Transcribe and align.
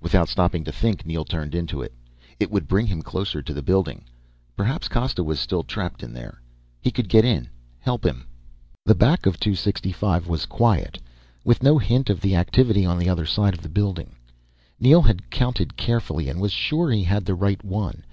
Without 0.00 0.30
stopping 0.30 0.64
to 0.64 0.72
think, 0.72 1.04
Neel 1.04 1.26
turned 1.26 1.54
into 1.54 1.82
it. 1.82 1.92
It 2.40 2.50
would 2.50 2.66
bring 2.66 2.86
him 2.86 3.02
closer 3.02 3.42
to 3.42 3.52
the 3.52 3.60
building. 3.60 4.04
Perhaps 4.56 4.88
Costa 4.88 5.22
was 5.22 5.38
still 5.38 5.62
trapped 5.62 6.02
in 6.02 6.14
there. 6.14 6.40
He 6.80 6.90
could 6.90 7.10
get 7.10 7.26
in, 7.26 7.50
help 7.78 8.06
him. 8.06 8.24
The 8.86 8.94
back 8.94 9.26
of 9.26 9.38
265 9.38 10.28
was 10.28 10.46
quiet, 10.46 10.98
with 11.44 11.62
no 11.62 11.76
hint 11.76 12.08
of 12.08 12.22
the 12.22 12.34
activity 12.36 12.86
on 12.86 12.98
the 12.98 13.10
other 13.10 13.26
side 13.26 13.52
of 13.52 13.60
the 13.60 13.68
building. 13.68 14.16
Neel 14.80 15.02
had 15.02 15.28
counted 15.28 15.76
carefully 15.76 16.30
and 16.30 16.40
was 16.40 16.52
sure 16.52 16.90
he 16.90 17.04
had 17.04 17.26
the 17.26 17.34
right 17.34 17.62
one. 17.62 18.04